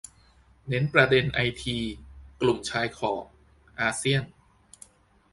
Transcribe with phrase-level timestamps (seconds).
[0.67, 1.77] เน้นประเด็นไอที-
[2.41, 3.23] กลุ่มชายขอบ-
[3.79, 4.23] อาเซียน